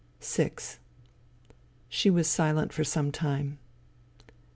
VI 0.19 0.53
She 1.87 2.09
was 2.09 2.27
silent 2.27 2.73
for 2.73 2.83
some 2.83 3.11
time. 3.11 3.59